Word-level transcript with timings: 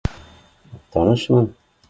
Танышмын 0.91 1.45